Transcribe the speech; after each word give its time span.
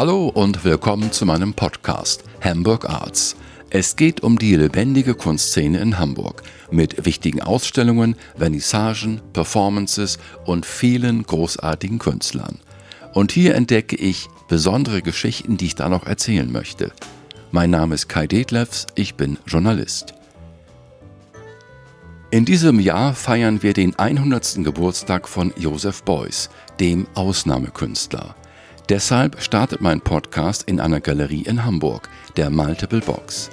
Hallo 0.00 0.28
und 0.28 0.64
willkommen 0.64 1.12
zu 1.12 1.26
meinem 1.26 1.52
Podcast 1.52 2.24
Hamburg 2.40 2.88
Arts. 2.88 3.36
Es 3.68 3.96
geht 3.96 4.22
um 4.22 4.38
die 4.38 4.56
lebendige 4.56 5.14
Kunstszene 5.14 5.78
in 5.78 5.98
Hamburg 5.98 6.42
mit 6.70 7.04
wichtigen 7.04 7.42
Ausstellungen, 7.42 8.16
Vernissagen, 8.36 9.20
Performances 9.34 10.18
und 10.46 10.64
vielen 10.64 11.22
großartigen 11.24 11.98
Künstlern. 11.98 12.60
Und 13.12 13.30
hier 13.30 13.54
entdecke 13.54 13.96
ich 13.96 14.28
besondere 14.48 15.02
Geschichten, 15.02 15.58
die 15.58 15.66
ich 15.66 15.74
da 15.74 15.90
noch 15.90 16.06
erzählen 16.06 16.50
möchte. 16.50 16.92
Mein 17.50 17.68
Name 17.68 17.94
ist 17.94 18.08
Kai 18.08 18.26
Detlefs, 18.26 18.86
ich 18.94 19.16
bin 19.16 19.36
Journalist. 19.46 20.14
In 22.32 22.44
diesem 22.44 22.78
Jahr 22.78 23.12
feiern 23.12 23.60
wir 23.64 23.72
den 23.72 23.98
100. 23.98 24.62
Geburtstag 24.62 25.28
von 25.28 25.52
Joseph 25.56 26.04
Beuys, 26.04 26.48
dem 26.78 27.08
Ausnahmekünstler. 27.14 28.36
Deshalb 28.88 29.42
startet 29.42 29.80
mein 29.80 30.00
Podcast 30.00 30.62
in 30.68 30.78
einer 30.78 31.00
Galerie 31.00 31.42
in 31.42 31.64
Hamburg, 31.64 32.08
der 32.36 32.48
Multiple 32.50 33.00
Box. 33.00 33.50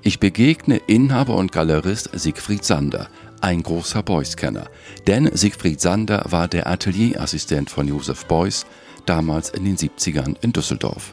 Ich 0.00 0.18
begegne 0.18 0.78
Inhaber 0.86 1.36
und 1.36 1.52
Galerist 1.52 2.08
Siegfried 2.14 2.64
Sander, 2.64 3.08
ein 3.42 3.62
großer 3.62 4.02
Beuys-Kenner. 4.02 4.70
Denn 5.06 5.30
Siegfried 5.36 5.82
Sander 5.82 6.24
war 6.30 6.48
der 6.48 6.68
Atelierassistent 6.68 7.68
von 7.68 7.86
Joseph 7.86 8.24
Beuys, 8.24 8.64
damals 9.04 9.50
in 9.50 9.66
den 9.66 9.76
70ern 9.76 10.36
in 10.40 10.54
Düsseldorf. 10.54 11.12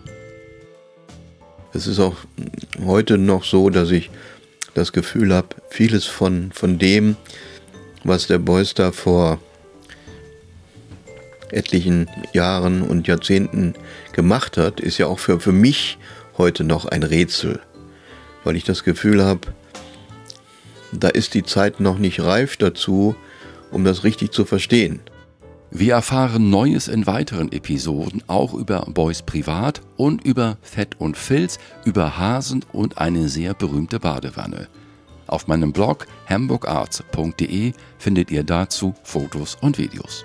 Es 1.73 1.85
ist 1.85 1.99
auch 1.99 2.15
heute 2.85 3.17
noch 3.17 3.43
so, 3.43 3.69
dass 3.69 3.91
ich 3.91 4.09
das 4.73 4.91
Gefühl 4.91 5.33
habe, 5.33 5.55
vieles 5.69 6.05
von, 6.05 6.51
von 6.51 6.79
dem, 6.79 7.15
was 8.03 8.27
der 8.27 8.39
Beuys 8.39 8.73
da 8.73 8.91
vor 8.91 9.39
etlichen 11.51 12.09
Jahren 12.33 12.81
und 12.81 13.07
Jahrzehnten 13.07 13.75
gemacht 14.11 14.57
hat, 14.57 14.79
ist 14.79 14.97
ja 14.97 15.07
auch 15.07 15.19
für, 15.19 15.39
für 15.39 15.51
mich 15.51 15.97
heute 16.37 16.63
noch 16.63 16.85
ein 16.85 17.03
Rätsel. 17.03 17.59
Weil 18.43 18.55
ich 18.55 18.63
das 18.63 18.83
Gefühl 18.83 19.23
habe, 19.23 19.53
da 20.91 21.09
ist 21.09 21.33
die 21.33 21.43
Zeit 21.43 21.79
noch 21.79 21.97
nicht 21.97 22.19
reif 22.19 22.57
dazu, 22.57 23.15
um 23.71 23.83
das 23.83 24.03
richtig 24.03 24.31
zu 24.31 24.45
verstehen. 24.45 24.99
Wir 25.75 25.95
erfahren 25.95 26.51
Neues 26.51 26.87
in 26.87 27.07
weiteren 27.07 27.51
Episoden, 27.51 28.21
auch 28.27 28.53
über 28.53 28.81
Boys 28.81 29.23
Privat 29.23 29.81
und 29.97 30.23
über 30.23 30.59
Fett 30.61 30.99
und 30.99 31.17
Filz, 31.17 31.57
über 31.83 32.15
Hasen 32.15 32.63
und 32.73 32.99
eine 32.99 33.27
sehr 33.27 33.55
berühmte 33.55 33.99
Badewanne. 33.99 34.67
Auf 35.25 35.47
meinem 35.47 35.73
Blog 35.73 36.05
hamburgarts.de 36.29 37.73
findet 37.97 38.29
ihr 38.29 38.43
dazu 38.43 38.93
Fotos 39.01 39.57
und 39.61 39.79
Videos. 39.79 40.23